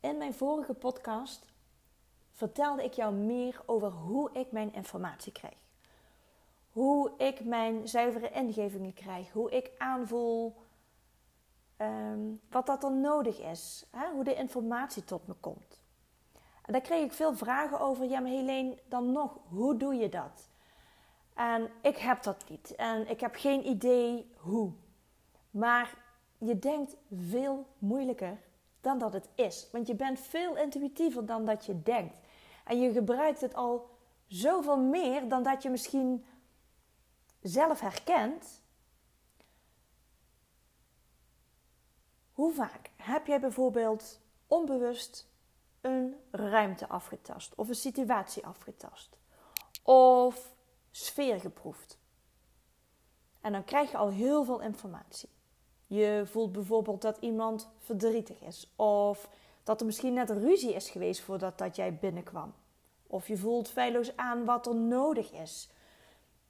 In 0.00 0.18
mijn 0.18 0.34
vorige 0.34 0.74
podcast 0.74 1.46
vertelde 2.32 2.84
ik 2.84 2.92
jou 2.92 3.14
meer 3.14 3.62
over 3.66 3.90
hoe 3.90 4.30
ik 4.32 4.52
mijn 4.52 4.72
informatie 4.72 5.32
krijg. 5.32 5.56
Hoe 6.72 7.12
ik 7.16 7.44
mijn 7.44 7.88
zuivere 7.88 8.30
ingevingen 8.30 8.94
krijg. 8.94 9.32
Hoe 9.32 9.50
ik 9.50 9.70
aanvoel 9.78 10.56
ehm, 11.76 12.20
wat 12.50 12.66
dat 12.66 12.80
dan 12.80 13.00
nodig 13.00 13.40
is. 13.40 13.86
Hè? 13.90 14.10
Hoe 14.10 14.24
de 14.24 14.34
informatie 14.34 15.04
tot 15.04 15.26
me 15.26 15.34
komt. 15.34 15.80
En 16.62 16.72
daar 16.72 16.82
kreeg 16.82 17.04
ik 17.04 17.12
veel 17.12 17.34
vragen 17.34 17.80
over. 17.80 18.04
Ja, 18.04 18.20
maar 18.20 18.30
Helene, 18.30 18.78
dan 18.88 19.12
nog, 19.12 19.38
hoe 19.48 19.76
doe 19.76 19.94
je 19.94 20.08
dat? 20.08 20.48
En 21.34 21.70
ik 21.82 21.96
heb 21.96 22.22
dat 22.22 22.48
niet. 22.48 22.74
En 22.74 23.08
ik 23.08 23.20
heb 23.20 23.34
geen 23.34 23.66
idee 23.66 24.32
hoe. 24.36 24.72
Maar 25.50 25.94
je 26.38 26.58
denkt 26.58 26.96
veel 27.10 27.66
moeilijker 27.78 28.38
dan 28.80 28.98
dat 28.98 29.12
het 29.12 29.28
is. 29.34 29.68
Want 29.72 29.86
je 29.86 29.94
bent 29.94 30.20
veel 30.20 30.56
intuïtiever 30.56 31.26
dan 31.26 31.44
dat 31.44 31.66
je 31.66 31.82
denkt. 31.82 32.18
En 32.64 32.80
je 32.80 32.92
gebruikt 32.92 33.40
het 33.40 33.54
al 33.54 33.90
zoveel 34.26 34.78
meer 34.78 35.28
dan 35.28 35.42
dat 35.42 35.62
je 35.62 35.70
misschien 35.70 36.24
zelf 37.40 37.80
herkent. 37.80 38.62
Hoe 42.32 42.52
vaak 42.52 42.90
heb 42.96 43.26
jij 43.26 43.40
bijvoorbeeld 43.40 44.20
onbewust 44.46 45.26
een 45.80 46.16
ruimte 46.30 46.88
afgetast 46.88 47.54
of 47.54 47.68
een 47.68 47.74
situatie 47.74 48.46
afgetast 48.46 49.16
of 49.82 50.52
sfeer 50.90 51.40
geproefd? 51.40 51.98
En 53.40 53.52
dan 53.52 53.64
krijg 53.64 53.90
je 53.90 53.96
al 53.96 54.10
heel 54.10 54.44
veel 54.44 54.60
informatie. 54.60 55.37
Je 55.88 56.22
voelt 56.24 56.52
bijvoorbeeld 56.52 57.02
dat 57.02 57.16
iemand 57.20 57.68
verdrietig 57.78 58.40
is. 58.40 58.72
Of 58.76 59.28
dat 59.64 59.80
er 59.80 59.86
misschien 59.86 60.12
net 60.12 60.30
ruzie 60.30 60.74
is 60.74 60.90
geweest 60.90 61.20
voordat 61.20 61.58
dat 61.58 61.76
jij 61.76 61.94
binnenkwam. 61.94 62.54
Of 63.06 63.28
je 63.28 63.36
voelt 63.36 63.68
feilloos 63.68 64.16
aan 64.16 64.44
wat 64.44 64.66
er 64.66 64.74
nodig 64.74 65.32
is. 65.32 65.70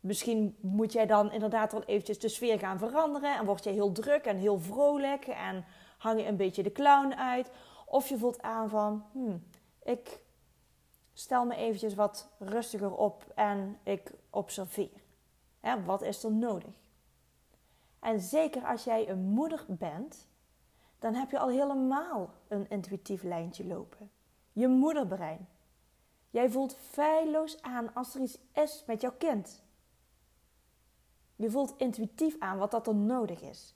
Misschien 0.01 0.57
moet 0.61 0.93
jij 0.93 1.07
dan 1.07 1.33
inderdaad 1.33 1.73
wel 1.73 1.85
eventjes 1.85 2.19
de 2.19 2.29
sfeer 2.29 2.59
gaan 2.59 2.79
veranderen. 2.79 3.37
En 3.37 3.45
word 3.45 3.65
je 3.65 3.71
heel 3.71 3.93
druk 3.93 4.25
en 4.25 4.37
heel 4.37 4.59
vrolijk. 4.59 5.27
En 5.27 5.65
hang 5.99 6.21
je 6.21 6.27
een 6.27 6.37
beetje 6.37 6.63
de 6.63 6.73
clown 6.73 7.13
uit. 7.13 7.51
Of 7.87 8.09
je 8.09 8.19
voelt 8.19 8.43
aan 8.43 8.69
van, 8.69 9.05
hmm, 9.13 9.45
ik 9.83 10.21
stel 11.13 11.45
me 11.45 11.57
eventjes 11.57 11.95
wat 11.95 12.29
rustiger 12.39 12.95
op 12.95 13.33
en 13.35 13.79
ik 13.83 14.13
observeer. 14.31 15.03
wat 15.85 16.03
is 16.03 16.25
er 16.25 16.33
nodig? 16.33 16.75
En 18.01 18.21
zeker 18.21 18.65
als 18.65 18.85
jij 18.85 19.09
een 19.09 19.23
moeder 19.23 19.65
bent, 19.69 20.29
dan 20.99 21.15
heb 21.15 21.31
je 21.31 21.39
al 21.39 21.49
helemaal 21.49 22.31
een 22.49 22.71
intuïtief 22.71 23.23
lijntje 23.23 23.67
lopen. 23.67 24.11
Je 24.53 24.69
moederbrein. 24.69 25.49
Jij 26.31 26.51
voelt 26.51 26.77
feilloos 26.77 27.63
aan 27.63 27.95
als 27.95 28.15
er 28.15 28.21
iets 28.21 28.39
is 28.53 28.85
met 28.87 29.01
jouw 29.01 29.15
kind. 29.19 29.63
Je 31.37 31.51
voelt 31.51 31.75
intuïtief 31.77 32.37
aan 32.39 32.59
wat 32.59 32.71
dat 32.71 32.87
er 32.87 32.95
nodig 32.95 33.41
is. 33.41 33.75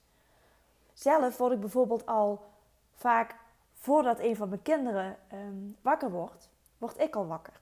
Zelf 0.93 1.37
word 1.37 1.51
ik 1.51 1.59
bijvoorbeeld 1.59 2.05
al 2.05 2.45
vaak 2.91 3.35
voordat 3.73 4.19
een 4.19 4.35
van 4.35 4.49
mijn 4.49 4.61
kinderen 4.61 5.17
ehm, 5.27 5.57
wakker 5.81 6.11
wordt, 6.11 6.49
word 6.77 6.99
ik 6.99 7.15
al 7.15 7.27
wakker. 7.27 7.59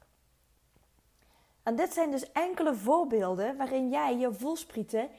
En 1.64 1.76
dit 1.76 1.94
zijn 1.94 2.12
dus 2.12 2.32
enkele 2.32 2.76
voorbeelden 2.76 3.58
waarin 3.58 3.90
jij 3.90 4.18
je 4.18 4.34
voelsprieten 4.34 5.10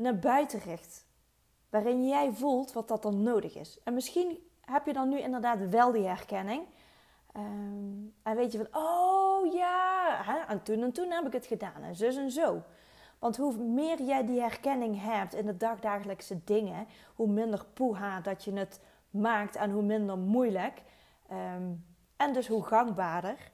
naar 0.00 0.18
buiten 0.18 0.58
richt. 0.58 1.06
Waarin 1.68 2.08
jij 2.08 2.32
voelt 2.32 2.72
wat 2.72 2.88
dat 2.88 3.02
dan 3.02 3.22
nodig 3.22 3.54
is. 3.54 3.78
En 3.84 3.94
misschien 3.94 4.38
heb 4.60 4.86
je 4.86 4.92
dan 4.92 5.08
nu 5.08 5.20
inderdaad 5.20 5.68
wel 5.68 5.92
die 5.92 6.06
herkenning. 6.06 6.66
Ehm, 7.32 8.08
en 8.22 8.36
weet 8.36 8.52
je 8.52 8.58
van, 8.58 8.82
oh 8.82 9.52
ja, 9.52 10.20
hè, 10.22 10.38
en 10.38 10.62
toen 10.62 10.82
en 10.82 10.92
toen 10.92 11.10
heb 11.10 11.26
ik 11.26 11.32
het 11.32 11.46
gedaan. 11.46 11.82
En 11.82 11.96
zus 11.96 12.16
en 12.16 12.30
zo. 12.30 12.62
Want 13.18 13.36
hoe 13.36 13.56
meer 13.56 14.02
jij 14.02 14.26
die 14.26 14.40
herkenning 14.40 15.02
hebt 15.02 15.34
in 15.34 15.46
de 15.46 15.56
dagdagelijkse 15.56 16.44
dingen, 16.44 16.86
hoe 17.14 17.28
minder 17.28 17.64
poeha 17.72 18.20
dat 18.20 18.44
je 18.44 18.52
het 18.52 18.80
maakt 19.10 19.56
en 19.56 19.70
hoe 19.70 19.82
minder 19.82 20.18
moeilijk. 20.18 20.82
Ehm, 21.28 21.72
en 22.16 22.32
dus 22.32 22.48
hoe 22.48 22.62
gangbaarder. 22.62 23.50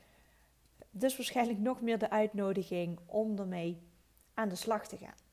Dus 0.91 1.17
waarschijnlijk 1.17 1.59
nog 1.59 1.81
meer 1.81 1.99
de 1.99 2.11
uitnodiging 2.11 2.99
om 3.07 3.39
ermee 3.39 3.83
aan 4.35 4.49
de 4.49 4.55
slag 4.55 4.87
te 4.87 4.97
gaan. 4.97 5.26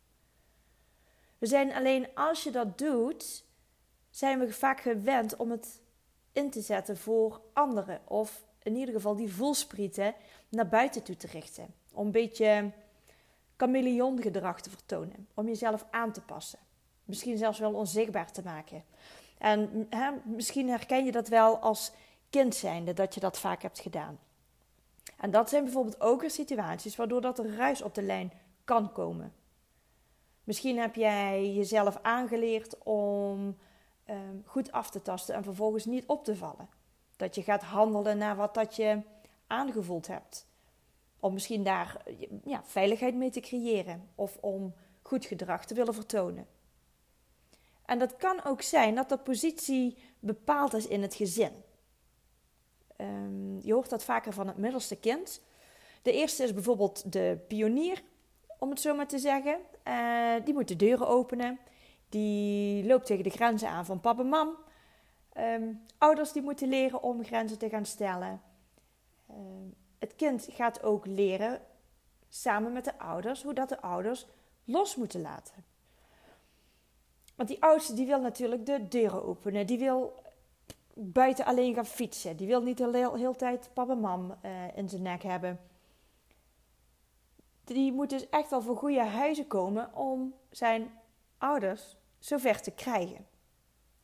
We 1.43 1.49
zijn 1.49 1.73
alleen 1.73 2.07
als 2.13 2.43
je 2.43 2.51
dat 2.51 2.77
doet, 2.77 3.43
zijn 4.09 4.39
we 4.39 4.53
vaak 4.53 4.81
gewend 4.81 5.35
om 5.35 5.51
het 5.51 5.81
in 6.31 6.49
te 6.49 6.61
zetten 6.61 6.97
voor 6.97 7.41
anderen. 7.53 8.01
Of 8.07 8.43
in 8.61 8.75
ieder 8.75 8.93
geval 8.93 9.15
die 9.15 9.33
voelsprieten 9.33 10.15
naar 10.49 10.67
buiten 10.67 11.03
toe 11.03 11.17
te 11.17 11.27
richten. 11.27 11.73
Om 11.91 12.05
een 12.05 12.11
beetje 12.11 12.71
chameleongedrag 13.57 14.61
te 14.61 14.69
vertonen. 14.69 15.27
Om 15.33 15.47
jezelf 15.47 15.85
aan 15.91 16.11
te 16.11 16.21
passen. 16.21 16.59
Misschien 17.05 17.37
zelfs 17.37 17.59
wel 17.59 17.73
onzichtbaar 17.73 18.31
te 18.31 18.43
maken. 18.43 18.83
En 19.37 19.87
hè, 19.89 20.11
misschien 20.23 20.69
herken 20.69 21.05
je 21.05 21.11
dat 21.11 21.27
wel 21.27 21.57
als 21.57 21.91
kind 22.29 22.55
zijnde, 22.55 22.93
dat 22.93 23.13
je 23.13 23.19
dat 23.19 23.39
vaak 23.39 23.61
hebt 23.61 23.79
gedaan. 23.79 24.19
En 25.17 25.31
dat 25.31 25.49
zijn 25.49 25.63
bijvoorbeeld 25.63 26.01
ook 26.01 26.23
situaties 26.27 26.95
waardoor 26.95 27.21
dat 27.21 27.39
er 27.39 27.55
ruis 27.55 27.81
op 27.81 27.95
de 27.95 28.03
lijn 28.03 28.31
kan 28.63 28.91
komen. 28.91 29.33
Misschien 30.43 30.77
heb 30.77 30.95
jij 30.95 31.53
jezelf 31.53 31.99
aangeleerd 32.01 32.83
om 32.83 33.57
um, 34.09 34.43
goed 34.45 34.71
af 34.71 34.89
te 34.89 35.01
tasten 35.01 35.35
en 35.35 35.43
vervolgens 35.43 35.85
niet 35.85 36.05
op 36.05 36.25
te 36.25 36.35
vallen. 36.35 36.69
Dat 37.15 37.35
je 37.35 37.43
gaat 37.43 37.63
handelen 37.63 38.17
naar 38.17 38.35
wat 38.35 38.53
dat 38.53 38.75
je 38.75 39.01
aangevoeld 39.47 40.07
hebt. 40.07 40.47
Om 41.19 41.33
misschien 41.33 41.63
daar 41.63 42.03
ja, 42.45 42.63
veiligheid 42.63 43.15
mee 43.15 43.29
te 43.29 43.39
creëren 43.39 44.09
of 44.15 44.37
om 44.41 44.73
goed 45.01 45.25
gedrag 45.25 45.65
te 45.65 45.73
willen 45.73 45.93
vertonen. 45.93 46.47
En 47.85 47.99
dat 47.99 48.15
kan 48.15 48.43
ook 48.43 48.61
zijn 48.61 48.95
dat 48.95 49.09
de 49.09 49.17
positie 49.17 49.97
bepaald 50.19 50.73
is 50.73 50.87
in 50.87 51.01
het 51.01 51.15
gezin. 51.15 51.51
Um, 52.97 53.59
je 53.61 53.73
hoort 53.73 53.89
dat 53.89 54.03
vaker 54.03 54.33
van 54.33 54.47
het 54.47 54.57
middelste 54.57 54.95
kind. 54.95 55.41
De 56.01 56.11
eerste 56.11 56.43
is 56.43 56.53
bijvoorbeeld 56.53 57.11
de 57.11 57.43
pionier, 57.47 58.03
om 58.59 58.69
het 58.69 58.81
zo 58.81 58.95
maar 58.95 59.07
te 59.07 59.19
zeggen. 59.19 59.57
Uh, 59.88 60.45
die 60.45 60.53
moet 60.53 60.67
de 60.67 60.75
deuren 60.75 61.07
openen. 61.07 61.59
Die 62.09 62.85
loopt 62.85 63.05
tegen 63.05 63.23
de 63.23 63.29
grenzen 63.29 63.69
aan 63.69 63.85
van 63.85 63.99
papa 63.99 64.21
en 64.21 64.27
mam. 64.27 64.57
Um, 65.38 65.81
ouders 65.97 66.31
die 66.31 66.41
moeten 66.41 66.69
leren 66.69 67.03
om 67.03 67.23
grenzen 67.23 67.57
te 67.57 67.69
gaan 67.69 67.85
stellen. 67.85 68.41
Uh, 69.29 69.35
het 69.99 70.16
kind 70.16 70.47
gaat 70.51 70.83
ook 70.83 71.05
leren 71.05 71.61
samen 72.29 72.73
met 72.73 72.83
de 72.83 72.99
ouders 72.99 73.43
hoe 73.43 73.53
dat 73.53 73.69
de 73.69 73.81
ouders 73.81 74.27
los 74.63 74.95
moeten 74.95 75.22
laten. 75.22 75.66
Want 77.35 77.49
die 77.49 77.61
oudste 77.61 77.93
die 77.93 78.05
wil 78.05 78.22
natuurlijk 78.22 78.66
de 78.66 78.88
deuren 78.88 79.23
openen. 79.23 79.67
Die 79.67 79.79
wil 79.79 80.23
buiten 80.93 81.45
alleen 81.45 81.73
gaan 81.73 81.85
fietsen. 81.85 82.38
Die 82.38 82.47
wil 82.47 82.61
niet 82.61 82.77
de 82.77 83.11
hele, 83.17 83.35
tijd 83.35 83.69
papa 83.73 83.91
en 83.91 83.99
mam 83.99 84.35
uh, 84.45 84.77
in 84.77 84.89
zijn 84.89 85.01
nek 85.01 85.23
hebben 85.23 85.59
die 87.63 87.91
moet 87.91 88.09
dus 88.09 88.29
echt 88.29 88.50
wel 88.50 88.62
voor 88.62 88.78
goede 88.78 89.03
huizen 89.03 89.47
komen 89.47 89.96
om 89.96 90.34
zijn 90.50 90.91
ouders 91.38 91.97
zover 92.19 92.62
te 92.62 92.72
krijgen. 92.72 93.28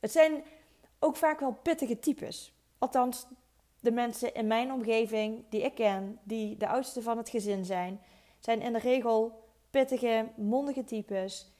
Het 0.00 0.12
zijn 0.12 0.44
ook 0.98 1.16
vaak 1.16 1.40
wel 1.40 1.52
pittige 1.52 1.98
types. 1.98 2.54
Althans, 2.78 3.26
de 3.80 3.92
mensen 3.92 4.34
in 4.34 4.46
mijn 4.46 4.72
omgeving 4.72 5.44
die 5.48 5.62
ik 5.62 5.74
ken, 5.74 6.18
die 6.22 6.56
de 6.56 6.68
oudste 6.68 7.02
van 7.02 7.16
het 7.16 7.28
gezin 7.28 7.64
zijn, 7.64 8.00
zijn 8.38 8.60
in 8.60 8.72
de 8.72 8.78
regel 8.78 9.44
pittige, 9.70 10.28
mondige 10.36 10.84
types. 10.84 11.52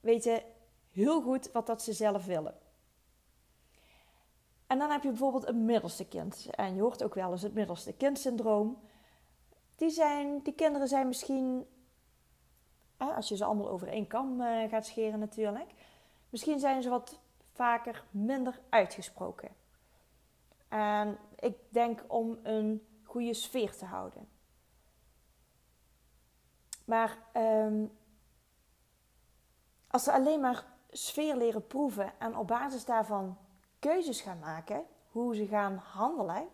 Weten 0.00 0.42
heel 0.90 1.22
goed 1.22 1.52
wat 1.52 1.66
dat 1.66 1.82
ze 1.82 1.92
zelf 1.92 2.24
willen. 2.24 2.54
En 4.66 4.78
dan 4.78 4.90
heb 4.90 5.02
je 5.02 5.08
bijvoorbeeld 5.08 5.48
een 5.48 5.64
middelste 5.64 6.04
kind. 6.08 6.46
En 6.50 6.74
je 6.74 6.80
hoort 6.80 7.04
ook 7.04 7.14
wel 7.14 7.30
eens 7.30 7.42
het 7.42 7.54
middelste 7.54 7.92
kind 7.92 8.18
syndroom 8.18 8.78
die, 9.76 9.90
zijn, 9.90 10.42
die 10.42 10.54
kinderen 10.54 10.88
zijn 10.88 11.06
misschien, 11.06 11.66
als 12.96 13.28
je 13.28 13.36
ze 13.36 13.44
allemaal 13.44 13.70
over 13.70 13.88
één 13.88 14.06
kam 14.06 14.40
eh, 14.40 14.70
gaat 14.70 14.86
scheren 14.86 15.18
natuurlijk, 15.18 15.70
misschien 16.30 16.58
zijn 16.58 16.82
ze 16.82 16.88
wat 16.88 17.18
vaker 17.52 18.04
minder 18.10 18.60
uitgesproken. 18.68 19.48
En 20.68 21.18
ik 21.38 21.56
denk 21.68 22.04
om 22.06 22.38
een 22.42 22.86
goede 23.02 23.34
sfeer 23.34 23.76
te 23.76 23.84
houden. 23.84 24.28
Maar 26.84 27.18
um, 27.36 27.92
als 29.86 30.04
ze 30.04 30.12
alleen 30.12 30.40
maar 30.40 30.64
sfeer 30.90 31.36
leren 31.36 31.66
proeven 31.66 32.12
en 32.18 32.36
op 32.36 32.46
basis 32.46 32.84
daarvan 32.84 33.38
keuzes 33.78 34.20
gaan 34.20 34.38
maken, 34.38 34.84
hoe 35.10 35.34
ze 35.34 35.46
gaan 35.46 35.76
handelen, 35.76 36.48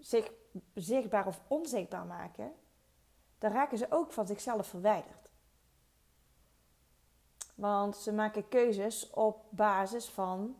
zich 0.00 0.30
zichtbaar 0.74 1.26
of 1.26 1.40
onzichtbaar 1.48 2.06
maken, 2.06 2.52
dan 3.38 3.52
raken 3.52 3.78
ze 3.78 3.86
ook 3.90 4.12
van 4.12 4.26
zichzelf 4.26 4.66
verwijderd. 4.66 5.30
Want 7.54 7.96
ze 7.96 8.12
maken 8.12 8.48
keuzes 8.48 9.10
op 9.10 9.44
basis 9.50 10.08
van 10.08 10.56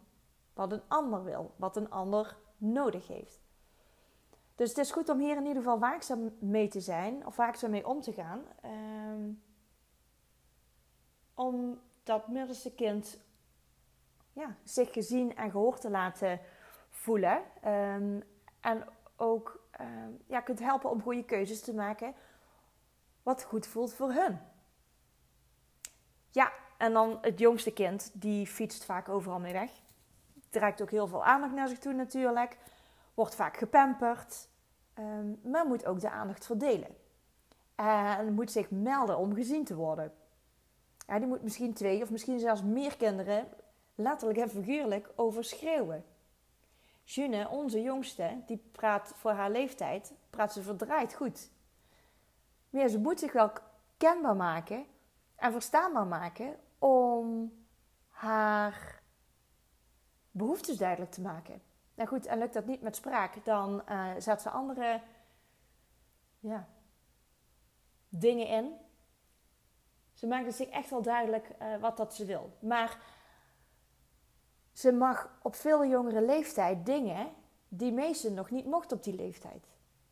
wat 0.54 0.72
een 0.72 0.82
ander 0.88 1.24
wil, 1.24 1.54
wat 1.56 1.76
een 1.76 1.90
ander 1.90 2.36
nodig 2.56 3.08
heeft. 3.08 3.40
Dus 4.54 4.68
het 4.68 4.78
is 4.78 4.92
goed 4.92 5.08
om 5.08 5.18
hier 5.18 5.36
in 5.36 5.46
ieder 5.46 5.62
geval 5.62 5.78
waakzaam 5.78 6.36
mee 6.38 6.68
te 6.68 6.80
zijn, 6.80 7.26
of 7.26 7.36
waakzaam 7.36 7.70
mee 7.70 7.86
om 7.86 8.00
te 8.00 8.12
gaan. 8.12 8.44
Um, 8.64 9.42
om 11.34 11.80
dat 12.02 12.28
middelste 12.28 12.74
kind 12.74 13.20
ja, 14.32 14.56
zich 14.64 14.92
gezien 14.92 15.36
en 15.36 15.50
gehoord 15.50 15.80
te 15.80 15.90
laten 15.90 16.40
voelen. 16.88 17.42
Ehm, 17.60 18.20
en 18.60 18.84
ook 19.16 19.61
um, 19.80 20.18
ja, 20.26 20.40
kunt 20.40 20.58
helpen 20.58 20.90
om 20.90 21.02
goede 21.02 21.24
keuzes 21.24 21.60
te 21.60 21.74
maken. 21.74 22.14
Wat 23.22 23.42
goed 23.42 23.66
voelt 23.66 23.94
voor 23.94 24.12
hun. 24.12 24.40
Ja, 26.30 26.52
en 26.78 26.92
dan 26.92 27.18
het 27.20 27.38
jongste 27.38 27.72
kind, 27.72 28.10
die 28.12 28.46
fietst 28.46 28.84
vaak 28.84 29.08
overal 29.08 29.40
mee 29.40 29.52
weg. 29.52 29.70
Trekt 30.50 30.82
ook 30.82 30.90
heel 30.90 31.06
veel 31.06 31.24
aandacht 31.24 31.52
naar 31.52 31.68
zich 31.68 31.78
toe 31.78 31.92
natuurlijk. 31.92 32.58
Wordt 33.14 33.34
vaak 33.34 33.56
gepamperd. 33.56 34.48
Um, 34.98 35.40
maar 35.42 35.66
moet 35.66 35.86
ook 35.86 36.00
de 36.00 36.10
aandacht 36.10 36.46
verdelen. 36.46 36.96
En 37.74 38.32
moet 38.32 38.50
zich 38.50 38.70
melden 38.70 39.18
om 39.18 39.34
gezien 39.34 39.64
te 39.64 39.74
worden. 39.74 40.12
Ja, 41.06 41.18
die 41.18 41.28
moet 41.28 41.42
misschien 41.42 41.74
twee 41.74 42.02
of 42.02 42.10
misschien 42.10 42.38
zelfs 42.38 42.62
meer 42.62 42.96
kinderen, 42.96 43.48
letterlijk 43.94 44.38
en 44.38 44.50
figuurlijk, 44.50 45.10
overschreeuwen. 45.16 46.04
June, 47.04 47.48
onze 47.48 47.82
jongste, 47.82 48.42
die 48.46 48.56
praat 48.72 49.12
voor 49.16 49.30
haar 49.30 49.50
leeftijd, 49.50 50.12
praat 50.30 50.52
ze 50.52 50.62
verdraaid 50.62 51.14
goed. 51.14 51.50
Maar 52.70 52.88
ze 52.88 52.98
moet 52.98 53.18
zich 53.18 53.32
wel 53.32 53.52
kenbaar 53.96 54.36
maken 54.36 54.86
en 55.36 55.52
verstaanbaar 55.52 56.06
maken 56.06 56.56
om 56.78 57.52
haar 58.08 59.02
behoeftes 60.30 60.76
duidelijk 60.76 61.12
te 61.12 61.20
maken. 61.20 61.62
Nou 61.94 62.08
goed, 62.08 62.26
en 62.26 62.38
lukt 62.38 62.54
dat 62.54 62.66
niet 62.66 62.82
met 62.82 62.96
spraak, 62.96 63.44
dan 63.44 63.82
uh, 63.88 64.10
zet 64.18 64.42
ze 64.42 64.50
andere 64.50 65.00
ja, 66.38 66.68
dingen 68.08 68.46
in. 68.46 68.74
Ze 70.12 70.26
maakt 70.26 70.54
zich 70.54 70.68
echt 70.68 70.90
wel 70.90 71.02
duidelijk 71.02 71.50
uh, 71.62 71.76
wat 71.76 71.96
dat 71.96 72.14
ze 72.14 72.24
wil. 72.24 72.56
Maar 72.60 72.98
ze 74.72 74.92
mag 74.92 75.38
op 75.42 75.54
veel 75.54 75.86
jongere 75.86 76.24
leeftijd 76.24 76.86
dingen 76.86 77.28
die 77.68 77.92
Mason 77.92 78.34
nog 78.34 78.50
niet 78.50 78.66
mocht 78.66 78.92
op 78.92 79.02
die 79.04 79.14
leeftijd. 79.14 79.66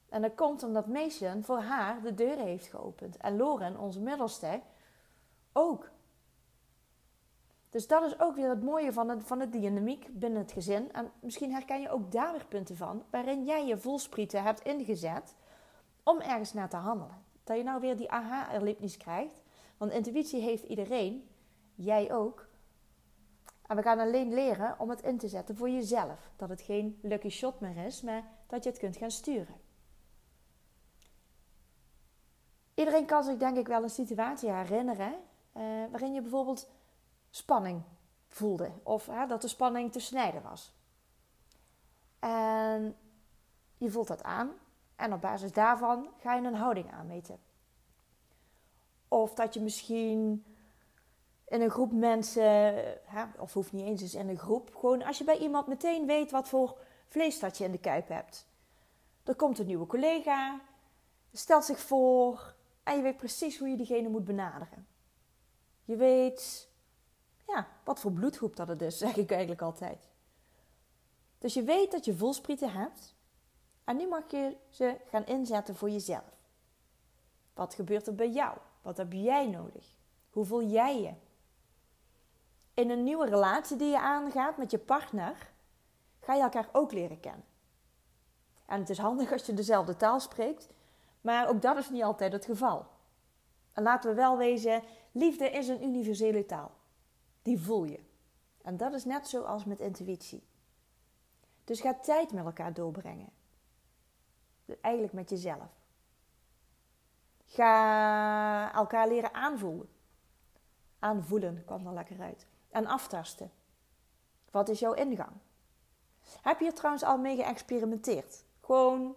En 0.08 0.22
dat 0.22 0.34
komt 0.34 0.62
omdat 0.62 0.86
Mason 0.86 1.42
voor 1.44 1.60
haar 1.60 2.02
de 2.02 2.14
deuren 2.14 2.44
heeft 2.44 2.66
geopend. 2.66 3.16
En 3.16 3.36
Loren, 3.36 3.78
onze 3.78 4.00
middelste, 4.00 4.60
ook. 5.52 5.90
Dus 7.70 7.86
dat 7.86 8.04
is 8.04 8.20
ook 8.20 8.34
weer 8.34 8.48
het 8.48 8.62
mooie 8.62 8.92
van, 8.92 9.08
het, 9.08 9.22
van 9.24 9.38
de 9.38 9.48
dynamiek 9.48 10.18
binnen 10.18 10.40
het 10.40 10.52
gezin. 10.52 10.92
En 10.92 11.10
misschien 11.20 11.52
herken 11.52 11.80
je 11.80 11.90
ook 11.90 12.12
daar 12.12 12.32
weer 12.32 12.46
punten 12.46 12.76
van, 12.76 13.04
waarin 13.10 13.44
jij 13.44 13.66
je 13.66 13.78
voelsprieten 13.78 14.42
hebt 14.42 14.60
ingezet 14.64 15.34
om 16.02 16.20
ergens 16.20 16.52
naar 16.52 16.68
te 16.68 16.76
handelen. 16.76 17.24
Dat 17.44 17.56
je 17.56 17.62
nou 17.62 17.80
weer 17.80 17.96
die 17.96 18.10
aha-erlebnis 18.10 18.96
krijgt. 18.96 19.42
Want 19.76 19.92
intuïtie 19.92 20.40
heeft 20.40 20.64
iedereen, 20.64 21.28
jij 21.74 22.12
ook. 22.12 22.48
En 23.70 23.76
we 23.76 23.82
gaan 23.82 23.98
alleen 23.98 24.34
leren 24.34 24.74
om 24.78 24.90
het 24.90 25.02
in 25.02 25.18
te 25.18 25.28
zetten 25.28 25.56
voor 25.56 25.70
jezelf. 25.70 26.30
Dat 26.36 26.48
het 26.48 26.60
geen 26.60 26.98
lucky 27.02 27.28
shot 27.28 27.60
meer 27.60 27.76
is, 27.76 28.02
maar 28.02 28.24
dat 28.46 28.64
je 28.64 28.70
het 28.70 28.78
kunt 28.78 28.96
gaan 28.96 29.10
sturen. 29.10 29.54
Iedereen 32.74 33.06
kan 33.06 33.24
zich 33.24 33.36
denk 33.36 33.56
ik 33.56 33.66
wel 33.66 33.82
een 33.82 33.90
situatie 33.90 34.52
herinneren 34.52 35.12
uh, 35.12 35.62
waarin 35.90 36.14
je 36.14 36.20
bijvoorbeeld 36.20 36.70
spanning 37.30 37.82
voelde. 38.28 38.72
Of 38.82 39.04
dat 39.28 39.42
de 39.42 39.48
spanning 39.48 39.92
te 39.92 40.00
snijden 40.00 40.42
was. 40.42 40.74
En 42.18 42.96
je 43.78 43.90
voelt 43.90 44.08
dat 44.08 44.22
aan. 44.22 44.50
En 44.96 45.12
op 45.12 45.20
basis 45.20 45.52
daarvan 45.52 46.08
ga 46.18 46.34
je 46.34 46.46
een 46.46 46.54
houding 46.54 46.92
aanmeten. 46.92 47.38
Of 49.08 49.34
dat 49.34 49.54
je 49.54 49.60
misschien 49.60 50.44
in 51.50 51.60
een 51.60 51.70
groep 51.70 51.92
mensen, 51.92 52.42
hè, 53.04 53.24
of 53.38 53.52
hoeft 53.52 53.72
niet 53.72 53.86
eens 53.86 54.02
eens 54.02 54.14
in 54.14 54.28
een 54.28 54.38
groep, 54.38 54.74
gewoon 54.74 55.02
als 55.02 55.18
je 55.18 55.24
bij 55.24 55.38
iemand 55.38 55.66
meteen 55.66 56.06
weet 56.06 56.30
wat 56.30 56.48
voor 56.48 56.78
vlees 57.08 57.38
dat 57.38 57.58
je 57.58 57.64
in 57.64 57.72
de 57.72 57.78
kuip 57.78 58.08
hebt. 58.08 58.46
Er 59.24 59.34
komt 59.34 59.58
een 59.58 59.66
nieuwe 59.66 59.86
collega, 59.86 60.60
stelt 61.32 61.64
zich 61.64 61.80
voor 61.80 62.54
en 62.82 62.96
je 62.96 63.02
weet 63.02 63.16
precies 63.16 63.58
hoe 63.58 63.68
je 63.68 63.76
diegene 63.76 64.08
moet 64.08 64.24
benaderen. 64.24 64.86
Je 65.84 65.96
weet 65.96 66.68
ja, 67.46 67.68
wat 67.84 68.00
voor 68.00 68.12
bloedgroep 68.12 68.56
dat 68.56 68.68
het 68.68 68.82
is, 68.82 68.98
zeg 69.06 69.16
ik 69.16 69.30
eigenlijk 69.30 69.62
altijd. 69.62 70.08
Dus 71.38 71.54
je 71.54 71.62
weet 71.62 71.90
dat 71.90 72.04
je 72.04 72.16
voelsprieten 72.16 72.72
hebt 72.72 73.14
en 73.84 73.96
nu 73.96 74.08
mag 74.08 74.30
je 74.30 74.56
ze 74.68 74.96
gaan 75.06 75.26
inzetten 75.26 75.76
voor 75.76 75.90
jezelf. 75.90 76.48
Wat 77.54 77.74
gebeurt 77.74 78.06
er 78.06 78.14
bij 78.14 78.30
jou? 78.30 78.58
Wat 78.82 78.96
heb 78.96 79.12
jij 79.12 79.46
nodig? 79.46 79.98
Hoe 80.30 80.44
voel 80.44 80.62
jij 80.62 81.00
je? 81.00 81.28
In 82.74 82.90
een 82.90 83.02
nieuwe 83.02 83.26
relatie 83.26 83.76
die 83.76 83.90
je 83.90 84.00
aangaat 84.00 84.56
met 84.56 84.70
je 84.70 84.78
partner, 84.78 85.50
ga 86.20 86.34
je 86.34 86.42
elkaar 86.42 86.68
ook 86.72 86.92
leren 86.92 87.20
kennen. 87.20 87.44
En 88.66 88.80
het 88.80 88.90
is 88.90 88.98
handig 88.98 89.32
als 89.32 89.46
je 89.46 89.54
dezelfde 89.54 89.96
taal 89.96 90.20
spreekt, 90.20 90.68
maar 91.20 91.48
ook 91.48 91.62
dat 91.62 91.76
is 91.76 91.90
niet 91.90 92.02
altijd 92.02 92.32
het 92.32 92.44
geval. 92.44 92.86
En 93.72 93.82
laten 93.82 94.10
we 94.10 94.16
wel 94.16 94.36
wezen, 94.36 94.82
liefde 95.12 95.50
is 95.50 95.68
een 95.68 95.84
universele 95.84 96.46
taal. 96.46 96.70
Die 97.42 97.60
voel 97.60 97.84
je. 97.84 98.00
En 98.62 98.76
dat 98.76 98.92
is 98.92 99.04
net 99.04 99.28
zoals 99.28 99.64
met 99.64 99.80
intuïtie. 99.80 100.42
Dus 101.64 101.80
ga 101.80 101.94
tijd 101.94 102.32
met 102.32 102.44
elkaar 102.44 102.72
doorbrengen. 102.72 103.28
Eigenlijk 104.80 105.14
met 105.14 105.30
jezelf. 105.30 105.68
Ga 107.44 108.72
elkaar 108.72 109.08
leren 109.08 109.34
aanvoelen. 109.34 109.88
Aanvoelen 110.98 111.64
kwam 111.64 111.86
er 111.86 111.92
lekker 111.92 112.20
uit. 112.20 112.46
En 112.70 112.86
aftasten. 112.86 113.50
Wat 114.50 114.68
is 114.68 114.78
jouw 114.78 114.92
ingang? 114.92 115.32
Heb 116.42 116.60
je 116.60 116.66
er 116.66 116.74
trouwens 116.74 117.04
al 117.04 117.18
mee 117.18 117.36
geëxperimenteerd? 117.36 118.44
Gewoon 118.60 119.16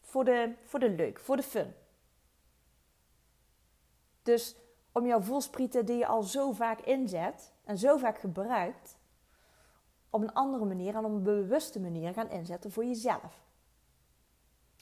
voor 0.00 0.24
de, 0.24 0.54
voor 0.64 0.80
de 0.80 0.90
leuk, 0.90 1.20
voor 1.20 1.36
de 1.36 1.42
fun. 1.42 1.74
Dus 4.22 4.56
om 4.92 5.06
jouw 5.06 5.20
voelsprieten 5.20 5.86
die 5.86 5.96
je 5.96 6.06
al 6.06 6.22
zo 6.22 6.52
vaak 6.52 6.80
inzet 6.80 7.52
en 7.64 7.78
zo 7.78 7.96
vaak 7.96 8.18
gebruikt, 8.18 8.96
op 10.10 10.22
een 10.22 10.32
andere 10.32 10.64
manier 10.64 10.94
en 10.94 11.04
op 11.04 11.10
een 11.10 11.22
bewuste 11.22 11.80
manier 11.80 12.12
gaan 12.12 12.30
inzetten 12.30 12.72
voor 12.72 12.84
jezelf. 12.84 13.46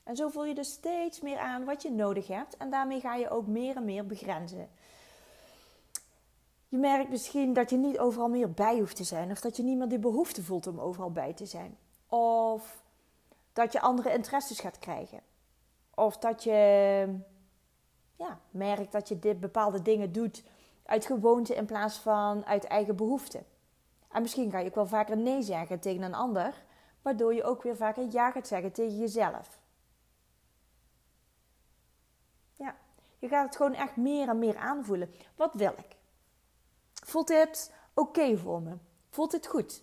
En 0.05 0.17
zo 0.17 0.29
voel 0.29 0.45
je 0.45 0.55
dus 0.55 0.73
steeds 0.73 1.21
meer 1.21 1.39
aan 1.39 1.65
wat 1.65 1.83
je 1.83 1.91
nodig 1.91 2.27
hebt 2.27 2.57
en 2.57 2.71
daarmee 2.71 3.01
ga 3.01 3.15
je 3.15 3.31
ook 3.31 3.47
meer 3.47 3.77
en 3.77 3.85
meer 3.85 4.07
begrenzen. 4.07 4.71
Je 6.69 6.77
merkt 6.77 7.11
misschien 7.11 7.53
dat 7.53 7.71
je 7.71 7.77
niet 7.77 7.99
overal 7.99 8.29
meer 8.29 8.51
bij 8.51 8.79
hoeft 8.79 8.97
te 8.97 9.05
zijn, 9.05 9.31
of 9.31 9.41
dat 9.41 9.57
je 9.57 9.63
niet 9.63 9.79
meer 9.79 9.89
die 9.89 9.99
behoefte 9.99 10.43
voelt 10.43 10.67
om 10.67 10.81
overal 10.81 11.11
bij 11.11 11.33
te 11.33 11.47
zijn. 11.47 11.79
Of 12.09 12.83
dat 13.53 13.73
je 13.73 13.81
andere 13.81 14.13
interesses 14.13 14.61
gaat 14.61 14.79
krijgen. 14.79 15.21
Of 15.95 16.19
dat 16.19 16.43
je 16.43 17.09
ja, 18.17 18.41
merkt 18.51 18.93
dat 18.93 19.09
je 19.09 19.19
dit 19.19 19.41
bepaalde 19.41 19.83
dingen 19.83 20.13
doet 20.13 20.45
uit 20.83 21.07
gewoonte 21.07 21.55
in 21.55 21.67
plaats 21.67 21.99
van 21.99 22.45
uit 22.45 22.65
eigen 22.65 22.97
behoefte. 22.97 23.43
En 24.11 24.23
misschien 24.23 24.51
ga 24.51 24.59
je 24.59 24.69
ook 24.69 24.75
wel 24.75 24.87
vaker 24.87 25.17
nee 25.17 25.43
zeggen 25.43 25.81
tegen 25.81 26.03
een 26.03 26.15
ander, 26.15 26.65
waardoor 27.03 27.35
je 27.35 27.45
ook 27.45 27.63
weer 27.63 27.77
vaker 27.77 28.07
ja 28.11 28.31
gaat 28.31 28.47
zeggen 28.47 28.73
tegen 28.73 28.97
jezelf. 28.97 29.61
Ja, 32.55 32.77
je 33.19 33.29
gaat 33.29 33.47
het 33.47 33.57
gewoon 33.57 33.75
echt 33.75 33.97
meer 33.97 34.29
en 34.29 34.39
meer 34.39 34.57
aanvoelen. 34.57 35.11
Wat 35.37 35.55
wil 35.55 35.73
ik? 35.77 35.97
Voelt 37.07 37.27
dit 37.27 37.73
oké 37.95 38.37
voor 38.37 38.63
me? 38.63 38.77
Voelt 39.11 39.31
dit 39.31 39.47
goed? 39.47 39.83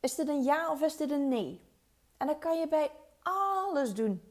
Is 0.00 0.14
dit 0.14 0.28
een 0.28 0.42
ja 0.42 0.70
of 0.70 0.82
is 0.82 0.96
dit 0.96 1.10
een 1.10 1.28
nee? 1.28 1.60
En 2.16 2.26
dan 2.26 2.38
kan 2.38 2.58
je 2.58 2.68
bij 2.68 2.90
alles 3.22 3.94
doen. 3.94 4.22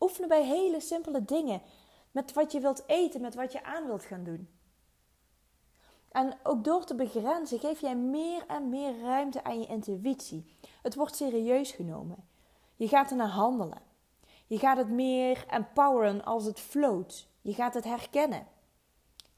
Oefenen 0.00 0.28
bij 0.28 0.44
hele 0.44 0.80
simpele 0.80 1.24
dingen. 1.24 1.62
Met 2.10 2.32
wat 2.32 2.52
je 2.52 2.60
wilt 2.60 2.82
eten, 2.86 3.20
met 3.20 3.34
wat 3.34 3.52
je 3.52 3.64
aan 3.64 3.86
wilt 3.86 4.04
gaan 4.04 4.24
doen. 4.24 4.48
En 6.08 6.38
ook 6.42 6.64
door 6.64 6.84
te 6.84 6.94
begrenzen 6.94 7.58
geef 7.58 7.80
jij 7.80 7.96
meer 7.96 8.46
en 8.46 8.68
meer 8.68 9.00
ruimte 9.00 9.44
aan 9.44 9.60
je 9.60 9.66
intuïtie. 9.66 10.56
Het 10.82 10.94
wordt 10.94 11.16
serieus 11.16 11.72
genomen. 11.72 12.28
Je 12.76 12.88
gaat 12.88 13.10
er 13.10 13.16
naar 13.16 13.28
handelen. 13.28 13.82
Je 14.46 14.58
gaat 14.58 14.76
het 14.76 14.90
meer 14.90 15.44
empoweren 15.48 16.24
als 16.24 16.44
het 16.44 16.60
float. 16.60 17.26
Je 17.40 17.54
gaat 17.54 17.74
het 17.74 17.84
herkennen. 17.84 18.46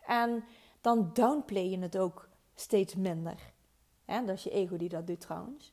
En 0.06 0.44
dan 0.80 1.10
downplay 1.12 1.68
je 1.68 1.78
het 1.78 1.98
ook 1.98 2.28
steeds 2.54 2.94
minder. 2.94 3.52
dat 4.06 4.28
is 4.28 4.42
je 4.42 4.50
ego 4.50 4.76
die 4.76 4.88
dat 4.88 5.06
doet 5.06 5.20
trouwens. 5.20 5.72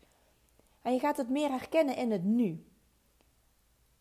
En 0.82 0.94
je 0.94 1.00
gaat 1.00 1.18
het 1.18 1.30
meer 1.30 1.50
herkennen 1.50 1.96
in 1.96 2.12
het 2.12 2.24
nu. 2.24 2.66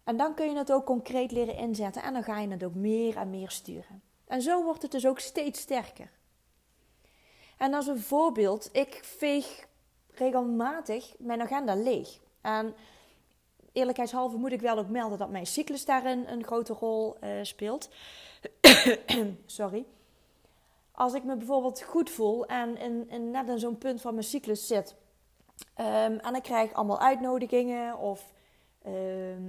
En 0.05 0.17
dan 0.17 0.35
kun 0.35 0.51
je 0.51 0.57
het 0.57 0.73
ook 0.73 0.87
concreet 0.87 1.31
leren 1.31 1.57
inzetten 1.57 2.03
en 2.03 2.13
dan 2.13 2.23
ga 2.23 2.41
je 2.41 2.49
het 2.49 2.65
ook 2.65 2.75
meer 2.75 3.17
en 3.17 3.31
meer 3.31 3.51
sturen. 3.51 4.03
En 4.27 4.43
zo 4.43 4.65
wordt 4.65 4.83
het 4.83 4.91
dus 4.91 5.07
ook 5.07 5.19
steeds 5.19 5.61
sterker. 5.61 6.11
En 7.57 7.75
als 7.75 7.87
een 7.87 8.01
voorbeeld, 8.01 8.69
ik 8.73 9.01
veeg 9.03 9.67
regelmatig 10.11 11.15
mijn 11.19 11.41
agenda 11.41 11.75
leeg. 11.75 12.21
En 12.41 12.75
eerlijkheidshalve 13.73 14.37
moet 14.37 14.53
ik 14.53 14.61
wel 14.61 14.79
ook 14.79 14.89
melden 14.89 15.19
dat 15.19 15.31
mijn 15.31 15.47
cyclus 15.47 15.85
daarin 15.85 16.25
een 16.27 16.45
grote 16.45 16.73
rol 16.73 17.17
uh, 17.25 17.31
speelt. 17.43 17.89
Sorry. 19.47 19.87
Als 20.97 21.15
ik 21.15 21.25
me 21.25 21.37
bijvoorbeeld 21.37 21.83
goed 21.83 22.11
voel 22.11 22.47
en 22.47 22.77
in, 22.77 23.09
in 23.09 23.31
net 23.31 23.49
in 23.49 23.59
zo'n 23.59 23.79
punt 23.79 24.01
van 24.01 24.15
mijn 24.15 24.27
cyclus 24.27 24.67
zit. 24.67 24.97
Um, 25.77 26.19
en 26.19 26.35
ik 26.35 26.43
krijg 26.43 26.73
allemaal 26.73 27.01
uitnodigingen 27.01 27.99
of 27.99 28.35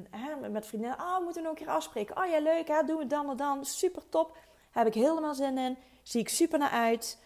hè, 0.10 0.50
met 0.50 0.66
vrienden. 0.66 0.94
Oh, 0.94 1.18
we 1.18 1.24
moeten 1.24 1.44
nog 1.44 1.52
een 1.52 1.58
keer 1.58 1.70
afspreken. 1.70 2.18
Oh 2.18 2.26
ja, 2.26 2.40
leuk, 2.40 2.68
hè, 2.68 2.84
doen 2.84 2.98
we 2.98 3.08
dan 3.08 3.30
en 3.30 3.38
dan. 3.38 3.66
Super 3.66 4.10
top. 4.10 4.38
Heb 4.72 4.88
ik 4.88 4.94
helemaal 4.94 5.36
zin 5.36 5.58
in. 5.58 5.78
Zie 6.04 6.22
ik 6.22 6.30
super 6.30 6.60
naar 6.60 6.70
uit. 6.70 7.24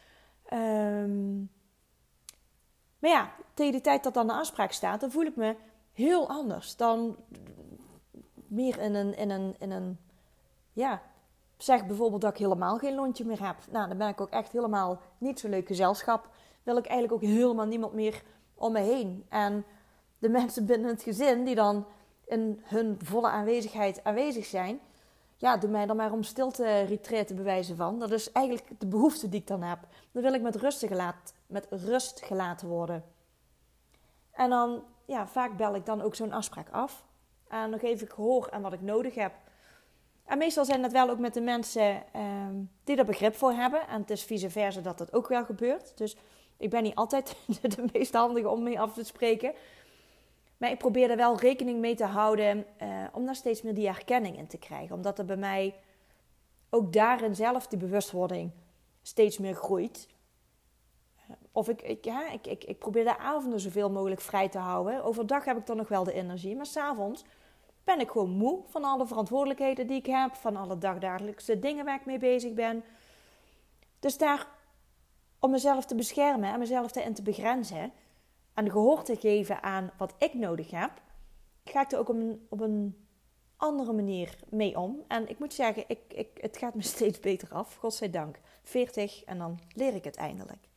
Um, 0.53 1.51
maar 2.99 3.09
ja, 3.09 3.31
tegen 3.53 3.73
de 3.73 3.81
tijd 3.81 4.03
dat 4.03 4.13
dan 4.13 4.27
de 4.27 4.33
afspraak 4.33 4.71
staat, 4.71 4.99
dan 4.99 5.11
voel 5.11 5.25
ik 5.25 5.35
me 5.35 5.55
heel 5.93 6.29
anders. 6.29 6.75
Dan 6.75 7.17
meer 8.47 8.79
in 8.79 8.95
een, 8.95 9.17
in 9.17 9.29
een, 9.29 9.55
in 9.59 9.71
een 9.71 9.99
ja, 10.73 11.01
zeg 11.63 11.85
bijvoorbeeld 11.85 12.21
dat 12.21 12.31
ik 12.31 12.37
helemaal 12.37 12.77
geen 12.77 12.95
lontje 12.95 13.25
meer 13.25 13.45
heb. 13.45 13.55
Nou, 13.69 13.87
dan 13.87 13.97
ben 13.97 14.07
ik 14.07 14.21
ook 14.21 14.29
echt 14.29 14.51
helemaal 14.51 15.01
niet 15.17 15.39
zo 15.39 15.49
leuk 15.49 15.67
gezelschap. 15.67 16.29
Wil 16.63 16.77
ik 16.77 16.85
eigenlijk 16.85 17.23
ook 17.23 17.29
helemaal 17.29 17.65
niemand 17.65 17.93
meer 17.93 18.23
om 18.53 18.71
me 18.71 18.79
heen. 18.79 19.25
En 19.29 19.65
de 20.19 20.29
mensen 20.39 20.65
binnen 20.65 20.89
het 20.89 21.03
gezin 21.03 21.43
die 21.43 21.55
dan 21.55 21.85
in 22.25 22.61
hun 22.63 22.99
volle 23.03 23.29
aanwezigheid 23.29 24.03
aanwezig 24.03 24.45
zijn, 24.45 24.79
ja, 25.37 25.57
doe 25.57 25.69
mij 25.69 25.85
dan 25.85 25.95
maar 25.95 26.11
om 26.11 26.23
stilte 26.23 26.81
retreat 26.81 27.27
te 27.27 27.33
bewijzen 27.33 27.75
van. 27.75 27.99
Dat 27.99 28.11
is 28.11 28.31
eigenlijk 28.31 28.79
de 28.79 28.87
behoefte 28.87 29.29
die 29.29 29.39
ik 29.39 29.47
dan 29.47 29.61
heb. 29.61 29.79
Dan 30.11 30.21
wil 30.21 30.33
ik 30.33 30.41
met 30.41 30.55
rust, 30.55 30.85
gelaten, 30.87 31.35
met 31.47 31.67
rust 31.69 32.21
gelaten 32.21 32.67
worden. 32.67 33.03
En 34.31 34.49
dan, 34.49 34.83
ja, 35.05 35.27
vaak 35.27 35.57
bel 35.57 35.75
ik 35.75 35.85
dan 35.85 36.01
ook 36.01 36.15
zo'n 36.15 36.31
afspraak 36.31 36.69
af. 36.69 37.05
En 37.47 37.69
dan 37.69 37.79
geef 37.79 38.01
ik 38.01 38.09
gehoor 38.09 38.51
aan 38.51 38.61
wat 38.61 38.73
ik 38.73 38.81
nodig 38.81 39.15
heb. 39.15 39.33
En 40.31 40.37
meestal 40.37 40.65
zijn 40.65 40.81
dat 40.81 40.91
wel 40.91 41.09
ook 41.09 41.19
met 41.19 41.33
de 41.33 41.41
mensen 41.41 42.03
ehm, 42.13 42.55
die 42.83 42.95
er 42.95 43.05
begrip 43.05 43.35
voor 43.35 43.51
hebben. 43.51 43.87
En 43.87 44.01
het 44.01 44.09
is 44.09 44.23
vice 44.23 44.49
versa 44.49 44.81
dat 44.81 44.97
dat 44.97 45.13
ook 45.13 45.27
wel 45.27 45.45
gebeurt. 45.45 45.97
Dus 45.97 46.17
ik 46.57 46.69
ben 46.69 46.83
niet 46.83 46.95
altijd 46.95 47.35
de 47.75 47.85
meest 47.93 48.13
handige 48.13 48.49
om 48.49 48.63
mee 48.63 48.79
af 48.79 48.93
te 48.93 49.03
spreken. 49.03 49.53
Maar 50.57 50.71
ik 50.71 50.77
probeer 50.77 51.09
er 51.09 51.17
wel 51.17 51.39
rekening 51.39 51.79
mee 51.79 51.95
te 51.95 52.05
houden 52.05 52.65
uh, 52.81 53.03
om 53.13 53.25
daar 53.25 53.35
steeds 53.35 53.61
meer 53.61 53.73
die 53.73 53.87
herkenning 53.87 54.37
in 54.37 54.47
te 54.47 54.57
krijgen. 54.57 54.95
Omdat 54.95 55.19
er 55.19 55.25
bij 55.25 55.37
mij 55.37 55.75
ook 56.69 56.93
daarin 56.93 57.35
zelf 57.35 57.67
die 57.67 57.79
bewustwording 57.79 58.51
steeds 59.01 59.37
meer 59.37 59.55
groeit. 59.55 60.07
Of 61.51 61.69
ik, 61.69 61.81
ik, 61.81 62.05
ja, 62.05 62.31
ik, 62.31 62.47
ik, 62.47 62.63
ik 62.63 62.79
probeer 62.79 63.03
de 63.03 63.17
avonden 63.17 63.59
zoveel 63.59 63.89
mogelijk 63.89 64.21
vrij 64.21 64.49
te 64.49 64.57
houden. 64.57 65.03
Overdag 65.03 65.45
heb 65.45 65.57
ik 65.57 65.65
dan 65.65 65.77
nog 65.77 65.87
wel 65.87 66.03
de 66.03 66.13
energie. 66.13 66.55
Maar 66.55 66.65
s'avonds 66.65 67.23
ben 67.83 67.99
ik 67.99 68.09
gewoon 68.09 68.29
moe 68.29 68.63
van 68.67 68.83
alle 68.83 69.07
verantwoordelijkheden 69.07 69.87
die 69.87 69.97
ik 69.97 70.05
heb. 70.05 70.35
Van 70.35 70.55
alle 70.55 70.77
dagdagelijkse 70.77 71.59
dingen 71.59 71.85
waar 71.85 71.99
ik 71.99 72.05
mee 72.05 72.19
bezig 72.19 72.53
ben. 72.53 72.83
Dus 73.99 74.17
daar, 74.17 74.47
om 75.39 75.51
mezelf 75.51 75.85
te 75.85 75.95
beschermen 75.95 76.53
en 76.53 76.59
mezelf 76.59 76.95
erin 76.95 77.13
te 77.13 77.21
begrenzen 77.21 77.91
en 78.53 78.71
gehoor 78.71 79.03
te 79.03 79.15
geven 79.15 79.63
aan 79.63 79.91
wat 79.97 80.13
ik 80.17 80.33
nodig 80.33 80.71
heb, 80.71 80.91
ga 81.63 81.81
ik 81.81 81.91
er 81.91 81.99
ook 81.99 82.09
op 82.09 82.15
een, 82.15 82.45
op 82.49 82.61
een 82.61 83.05
andere 83.57 83.93
manier 83.93 84.35
mee 84.49 84.79
om. 84.79 85.03
En 85.07 85.29
ik 85.29 85.39
moet 85.39 85.53
zeggen, 85.53 85.83
ik, 85.87 85.99
ik, 86.07 86.29
het 86.41 86.57
gaat 86.57 86.75
me 86.75 86.81
steeds 86.95 87.19
beter 87.19 87.53
af, 87.53 87.75
godzijdank. 87.75 88.39
40 88.63 89.23
en 89.23 89.37
dan 89.37 89.59
leer 89.75 89.95
ik 89.95 90.03
het 90.03 90.15
eindelijk. 90.15 90.69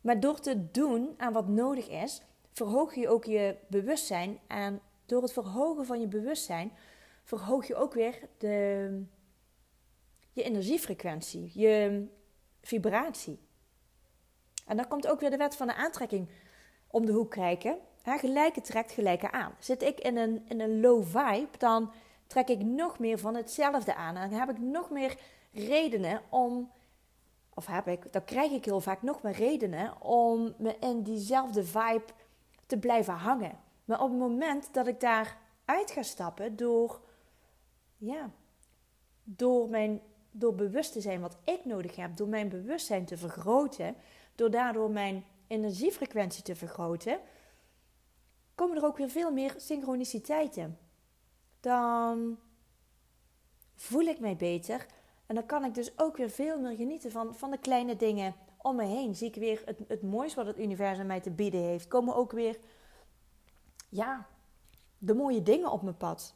Maar 0.00 0.20
door 0.20 0.40
te 0.40 0.70
doen 0.70 1.14
aan 1.16 1.32
wat 1.32 1.48
nodig 1.48 1.88
is, 1.88 2.22
verhoog 2.52 2.94
je 2.94 3.08
ook 3.08 3.24
je 3.24 3.56
bewustzijn. 3.68 4.38
En 4.46 4.80
door 5.06 5.22
het 5.22 5.32
verhogen 5.32 5.86
van 5.86 6.00
je 6.00 6.06
bewustzijn, 6.06 6.72
verhoog 7.22 7.66
je 7.66 7.74
ook 7.74 7.94
weer 7.94 8.28
de, 8.38 9.04
je 10.32 10.42
energiefrequentie, 10.42 11.50
je 11.54 12.06
vibratie. 12.60 13.38
En 14.66 14.76
dan 14.76 14.88
komt 14.88 15.06
ook 15.06 15.20
weer 15.20 15.30
de 15.30 15.36
wet 15.36 15.56
van 15.56 15.66
de 15.66 15.74
aantrekking 15.74 16.28
om 16.86 17.06
de 17.06 17.12
hoek 17.12 17.30
kijken. 17.30 17.78
gelijke 18.02 18.60
trekt 18.60 18.92
gelijke 18.92 19.32
aan. 19.32 19.54
Zit 19.58 19.82
ik 19.82 20.00
in 20.00 20.16
een, 20.16 20.44
in 20.48 20.60
een 20.60 20.80
low 20.80 21.04
vibe, 21.04 21.58
dan 21.58 21.92
trek 22.26 22.48
ik 22.48 22.62
nog 22.62 22.98
meer 22.98 23.18
van 23.18 23.34
hetzelfde 23.34 23.94
aan. 23.94 24.16
En 24.16 24.30
dan 24.30 24.38
heb 24.38 24.50
ik 24.50 24.58
nog 24.58 24.90
meer 24.90 25.18
redenen 25.52 26.22
om, 26.28 26.70
of 27.54 27.66
heb 27.66 27.86
ik, 27.86 28.12
dan 28.12 28.24
krijg 28.24 28.52
ik 28.52 28.64
heel 28.64 28.80
vaak 28.80 29.02
nog 29.02 29.22
meer 29.22 29.32
redenen 29.32 30.02
om 30.02 30.54
me 30.58 30.76
in 30.80 31.02
diezelfde 31.02 31.64
vibe 31.64 32.04
te 32.66 32.78
blijven 32.78 33.14
hangen. 33.14 33.64
Maar 33.86 34.02
op 34.02 34.10
het 34.10 34.18
moment 34.18 34.74
dat 34.74 34.86
ik 34.86 35.00
daar 35.00 35.38
uit 35.64 35.90
ga 35.90 36.02
stappen 36.02 36.56
door, 36.56 37.00
ja, 37.96 38.30
door, 39.24 39.68
mijn, 39.68 40.00
door 40.30 40.54
bewust 40.54 40.92
te 40.92 41.00
zijn 41.00 41.20
wat 41.20 41.36
ik 41.44 41.64
nodig 41.64 41.96
heb, 41.96 42.16
door 42.16 42.28
mijn 42.28 42.48
bewustzijn 42.48 43.04
te 43.04 43.16
vergroten, 43.16 43.94
door 44.34 44.50
daardoor 44.50 44.90
mijn 44.90 45.24
energiefrequentie 45.46 46.42
te 46.42 46.56
vergroten, 46.56 47.20
komen 48.54 48.76
er 48.76 48.84
ook 48.84 48.96
weer 48.96 49.10
veel 49.10 49.32
meer 49.32 49.54
synchroniciteiten. 49.56 50.78
Dan 51.60 52.38
voel 53.74 54.02
ik 54.02 54.20
mij 54.20 54.36
beter 54.36 54.86
en 55.26 55.34
dan 55.34 55.46
kan 55.46 55.64
ik 55.64 55.74
dus 55.74 55.98
ook 55.98 56.16
weer 56.16 56.30
veel 56.30 56.60
meer 56.60 56.76
genieten 56.76 57.10
van, 57.10 57.34
van 57.34 57.50
de 57.50 57.58
kleine 57.58 57.96
dingen 57.96 58.34
om 58.58 58.76
me 58.76 58.84
heen. 58.84 59.14
Zie 59.14 59.28
ik 59.28 59.34
weer 59.34 59.62
het, 59.64 59.78
het 59.88 60.02
moois 60.02 60.34
wat 60.34 60.46
het 60.46 60.58
universum 60.58 61.06
mij 61.06 61.20
te 61.20 61.30
bieden 61.30 61.60
heeft. 61.60 61.88
Komen 61.88 62.14
ook 62.14 62.32
weer, 62.32 62.58
ja, 63.96 64.26
de 64.98 65.14
mooie 65.14 65.42
dingen 65.42 65.70
op 65.70 65.82
mijn 65.82 65.96
pad. 65.96 66.34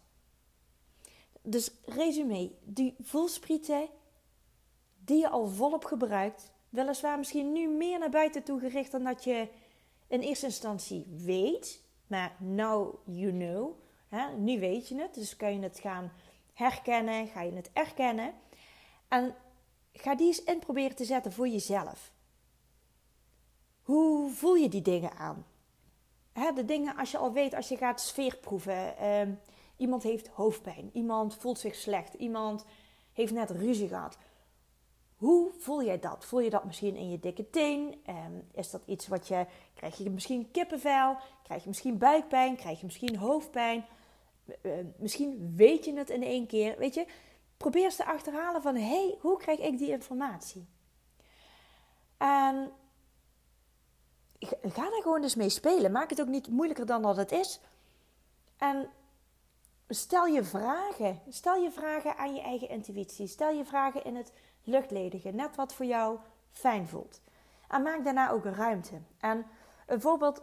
Dus 1.42 1.70
resume, 1.84 2.52
die 2.64 2.94
voelsprieten 3.00 3.88
die 5.04 5.18
je 5.18 5.28
al 5.28 5.46
volop 5.46 5.84
gebruikt, 5.84 6.52
weliswaar 6.68 7.18
misschien 7.18 7.52
nu 7.52 7.68
meer 7.68 7.98
naar 7.98 8.10
buiten 8.10 8.42
toe 8.42 8.60
gericht 8.60 8.90
dan 8.90 9.04
dat 9.04 9.24
je 9.24 9.48
in 10.06 10.20
eerste 10.20 10.46
instantie 10.46 11.06
weet. 11.08 11.82
Maar 12.06 12.36
now 12.38 12.94
you 13.04 13.32
know. 13.32 13.72
Hè? 14.08 14.36
Nu 14.36 14.60
weet 14.60 14.88
je 14.88 15.00
het. 15.00 15.14
Dus 15.14 15.36
kan 15.36 15.52
je 15.52 15.60
het 15.60 15.78
gaan 15.78 16.12
herkennen, 16.52 17.26
ga 17.26 17.42
je 17.42 17.52
het 17.52 17.70
erkennen. 17.72 18.34
En 19.08 19.34
ga 19.92 20.14
die 20.14 20.26
eens 20.26 20.44
in 20.44 20.58
proberen 20.58 20.96
te 20.96 21.04
zetten 21.04 21.32
voor 21.32 21.48
jezelf. 21.48 22.12
Hoe 23.82 24.30
voel 24.30 24.54
je 24.54 24.68
die 24.68 24.82
dingen 24.82 25.16
aan? 25.16 25.46
De 26.54 26.64
dingen 26.64 26.96
als 26.96 27.10
je 27.10 27.18
al 27.18 27.32
weet, 27.32 27.54
als 27.54 27.68
je 27.68 27.76
gaat 27.76 28.00
sfeerproeven. 28.00 28.94
Uh, 29.00 29.20
iemand 29.76 30.02
heeft 30.02 30.28
hoofdpijn, 30.28 30.90
iemand 30.92 31.34
voelt 31.34 31.58
zich 31.58 31.74
slecht, 31.74 32.14
iemand 32.14 32.64
heeft 33.12 33.32
net 33.32 33.50
ruzie 33.50 33.88
gehad. 33.88 34.18
Hoe 35.16 35.50
voel 35.58 35.82
jij 35.82 35.98
dat? 35.98 36.24
Voel 36.24 36.40
je 36.40 36.50
dat 36.50 36.64
misschien 36.64 36.96
in 36.96 37.10
je 37.10 37.18
dikke 37.18 37.50
teen? 37.50 38.02
Um, 38.08 38.48
is 38.52 38.70
dat 38.70 38.82
iets 38.86 39.08
wat 39.08 39.28
je. 39.28 39.46
Krijg 39.74 39.96
je 39.96 40.10
misschien 40.10 40.50
kippenvel? 40.50 41.16
Krijg 41.42 41.62
je 41.62 41.68
misschien 41.68 41.98
buikpijn? 41.98 42.56
Krijg 42.56 42.80
je 42.80 42.86
misschien 42.86 43.16
hoofdpijn? 43.16 43.84
Uh, 44.62 44.72
misschien 44.96 45.56
weet 45.56 45.84
je 45.84 45.96
het 45.96 46.10
in 46.10 46.22
één 46.22 46.46
keer. 46.46 46.78
Weet 46.78 46.94
je, 46.94 47.06
probeer 47.56 47.84
eens 47.84 47.96
te 47.96 48.04
achterhalen 48.04 48.62
van: 48.62 48.74
hé, 48.74 48.82
hey, 48.82 49.16
hoe 49.20 49.38
krijg 49.38 49.58
ik 49.58 49.78
die 49.78 49.90
informatie? 49.90 50.68
En 52.16 52.72
ga 54.48 54.90
daar 54.90 55.02
gewoon 55.02 55.22
eens 55.22 55.34
mee 55.34 55.48
spelen. 55.48 55.92
Maak 55.92 56.10
het 56.10 56.20
ook 56.20 56.28
niet 56.28 56.48
moeilijker 56.48 56.86
dan 56.86 57.02
dat 57.02 57.16
het 57.16 57.32
is. 57.32 57.60
En 58.56 58.90
stel 59.88 60.26
je 60.26 60.44
vragen. 60.44 61.20
Stel 61.28 61.56
je 61.56 61.70
vragen 61.70 62.16
aan 62.16 62.34
je 62.34 62.40
eigen 62.40 62.68
intuïtie. 62.68 63.26
Stel 63.26 63.50
je 63.50 63.64
vragen 63.64 64.04
in 64.04 64.16
het 64.16 64.32
luchtledige, 64.64 65.30
net 65.30 65.56
wat 65.56 65.74
voor 65.74 65.86
jou 65.86 66.18
fijn 66.52 66.88
voelt. 66.88 67.20
En 67.68 67.82
maak 67.82 68.04
daarna 68.04 68.30
ook 68.30 68.44
ruimte. 68.44 69.00
En 69.18 69.46
een 69.86 70.00
voorbeeld 70.00 70.42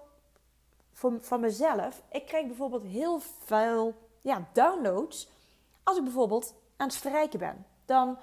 van, 0.91 1.17
van 1.21 1.39
mezelf. 1.39 2.03
Ik 2.09 2.25
krijg 2.25 2.45
bijvoorbeeld 2.45 2.83
heel 2.83 3.19
veel 3.19 3.93
ja, 4.21 4.47
downloads 4.53 5.29
als 5.83 5.97
ik 5.97 6.03
bijvoorbeeld 6.03 6.53
aan 6.77 6.87
het 6.87 6.95
strijken 6.95 7.39
ben. 7.39 7.65
Dan, 7.85 8.17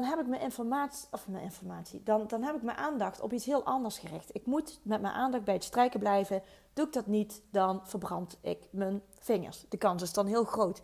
dan 0.00 0.08
heb 0.08 0.18
ik 0.18 0.26
mijn 0.26 0.42
informatie, 0.42 1.08
of 1.10 1.28
mijn 1.28 1.42
informatie, 1.42 2.02
dan, 2.02 2.26
dan 2.26 2.42
heb 2.42 2.54
ik 2.54 2.62
mijn 2.62 2.76
aandacht 2.76 3.20
op 3.20 3.32
iets 3.32 3.44
heel 3.44 3.64
anders 3.64 3.98
gericht. 3.98 4.34
Ik 4.34 4.46
moet 4.46 4.80
met 4.82 5.00
mijn 5.00 5.14
aandacht 5.14 5.44
bij 5.44 5.54
het 5.54 5.64
strijken 5.64 6.00
blijven. 6.00 6.42
Doe 6.72 6.86
ik 6.86 6.92
dat 6.92 7.06
niet, 7.06 7.42
dan 7.50 7.80
verbrand 7.84 8.38
ik 8.40 8.68
mijn 8.70 9.02
vingers. 9.18 9.64
De 9.68 9.76
kans 9.76 10.02
is 10.02 10.12
dan 10.12 10.26
heel 10.26 10.44
groot. 10.44 10.82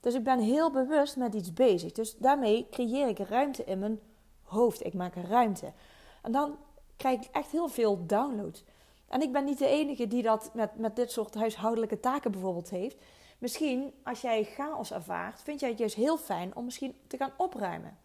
Dus 0.00 0.14
ik 0.14 0.24
ben 0.24 0.38
heel 0.38 0.70
bewust 0.70 1.16
met 1.16 1.34
iets 1.34 1.52
bezig. 1.52 1.92
Dus 1.92 2.16
daarmee 2.16 2.66
creëer 2.70 3.08
ik 3.08 3.18
ruimte 3.18 3.64
in 3.64 3.78
mijn 3.78 4.00
hoofd. 4.42 4.84
Ik 4.84 4.94
maak 4.94 5.14
ruimte. 5.14 5.72
En 6.22 6.32
dan 6.32 6.56
krijg 6.96 7.20
ik 7.20 7.28
echt 7.32 7.50
heel 7.50 7.68
veel 7.68 8.06
downloads. 8.06 8.64
En 9.08 9.22
ik 9.22 9.32
ben 9.32 9.44
niet 9.44 9.58
de 9.58 9.66
enige 9.66 10.06
die 10.06 10.22
dat 10.22 10.50
met, 10.54 10.78
met 10.78 10.96
dit 10.96 11.10
soort 11.10 11.34
huishoudelijke 11.34 12.00
taken 12.00 12.30
bijvoorbeeld 12.30 12.70
heeft. 12.70 12.96
Misschien 13.38 13.92
als 14.02 14.20
jij 14.20 14.44
chaos 14.44 14.92
ervaart, 14.92 15.42
vind 15.42 15.60
jij 15.60 15.68
het 15.68 15.78
juist 15.78 15.94
heel 15.94 16.16
fijn 16.16 16.56
om 16.56 16.64
misschien 16.64 16.94
te 17.06 17.16
gaan 17.16 17.32
opruimen. 17.36 17.98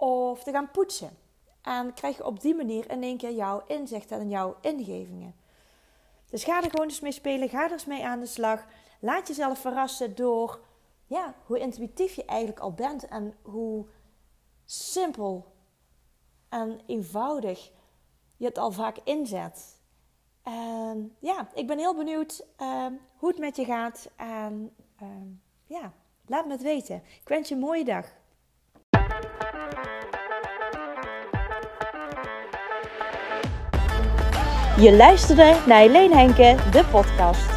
Of 0.00 0.42
te 0.42 0.50
gaan 0.50 0.70
poetsen. 0.70 1.18
En 1.62 1.94
krijg 1.94 2.16
je 2.16 2.24
op 2.24 2.40
die 2.40 2.54
manier 2.54 2.90
in 2.90 3.02
één 3.02 3.16
keer 3.16 3.32
jouw 3.32 3.62
inzichten 3.66 4.20
en 4.20 4.28
jouw 4.28 4.56
ingevingen. 4.60 5.34
Dus 6.30 6.44
ga 6.44 6.62
er 6.62 6.70
gewoon 6.70 6.86
eens 6.86 7.00
mee 7.00 7.12
spelen. 7.12 7.48
Ga 7.48 7.64
er 7.64 7.72
eens 7.72 7.84
mee 7.84 8.06
aan 8.06 8.20
de 8.20 8.26
slag. 8.26 8.64
Laat 9.00 9.28
jezelf 9.28 9.58
verrassen 9.58 10.14
door 10.14 10.60
ja, 11.06 11.34
hoe 11.46 11.58
intuïtief 11.58 12.14
je 12.14 12.24
eigenlijk 12.24 12.60
al 12.60 12.72
bent. 12.72 13.08
En 13.08 13.34
hoe 13.42 13.86
simpel 14.64 15.52
en 16.48 16.80
eenvoudig 16.86 17.70
je 18.36 18.44
het 18.44 18.58
al 18.58 18.70
vaak 18.70 18.96
inzet. 19.04 19.80
En 20.42 21.16
ja, 21.18 21.48
ik 21.54 21.66
ben 21.66 21.78
heel 21.78 21.94
benieuwd 21.94 22.46
ehm, 22.56 22.92
hoe 23.16 23.28
het 23.28 23.38
met 23.38 23.56
je 23.56 23.64
gaat. 23.64 24.10
En 24.16 24.74
ehm, 24.96 25.28
ja, 25.64 25.92
laat 26.26 26.46
me 26.46 26.52
het 26.52 26.62
weten. 26.62 26.96
Ik 27.20 27.28
wens 27.28 27.48
je 27.48 27.54
een 27.54 27.60
mooie 27.60 27.84
dag. 27.84 28.06
Je 34.80 34.96
luisterde 34.96 35.54
naar 35.66 35.78
Helene 35.78 36.14
Henke, 36.14 36.56
de 36.70 36.84
podcast. 36.90 37.48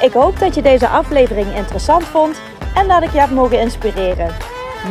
Ik 0.00 0.12
hoop 0.12 0.38
dat 0.38 0.54
je 0.54 0.62
deze 0.62 0.88
aflevering 0.88 1.54
interessant 1.54 2.04
vond 2.04 2.40
en 2.74 2.88
dat 2.88 3.02
ik 3.02 3.12
je 3.12 3.20
heb 3.20 3.30
mogen 3.30 3.60
inspireren. 3.60 4.34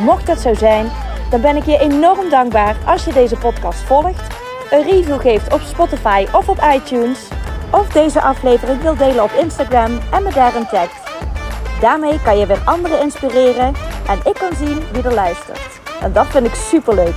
Mocht 0.04 0.26
dat 0.26 0.40
zo 0.40 0.54
zijn, 0.54 0.90
dan 1.30 1.40
ben 1.40 1.56
ik 1.56 1.64
je 1.64 1.78
enorm 1.78 2.30
dankbaar 2.30 2.76
als 2.86 3.04
je 3.04 3.12
deze 3.12 3.36
podcast 3.36 3.78
volgt, 3.78 4.34
een 4.70 4.82
review 4.82 5.20
geeft 5.20 5.52
op 5.52 5.60
Spotify 5.60 6.26
of 6.32 6.48
op 6.48 6.64
iTunes, 6.74 7.28
of 7.70 7.88
deze 7.88 8.20
aflevering 8.20 8.82
wil 8.82 8.96
delen 8.96 9.22
op 9.22 9.32
Instagram 9.32 10.00
en 10.12 10.22
me 10.22 10.32
daarin 10.32 10.66
tagt. 10.66 11.10
Daarmee 11.80 12.22
kan 12.22 12.38
je 12.38 12.46
weer 12.46 12.62
anderen 12.64 13.00
inspireren 13.00 13.74
en 14.08 14.18
ik 14.24 14.34
kan 14.34 14.56
zien 14.56 14.82
wie 14.92 15.02
er 15.02 15.14
luistert. 15.14 15.80
En 16.00 16.12
dat 16.12 16.26
vind 16.26 16.46
ik 16.46 16.54
super 16.54 16.94
leuk. 16.94 17.16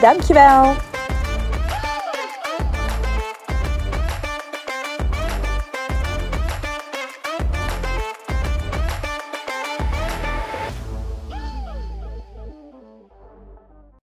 Dankjewel! 0.00 0.93